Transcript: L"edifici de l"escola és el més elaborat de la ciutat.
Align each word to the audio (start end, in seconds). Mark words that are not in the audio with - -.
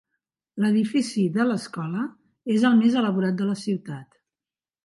L"edifici 0.61 1.25
de 1.35 1.43
l"escola 1.43 2.07
és 2.57 2.67
el 2.71 2.81
més 2.81 2.99
elaborat 3.03 3.41
de 3.43 3.51
la 3.51 3.63
ciutat. 3.69 4.23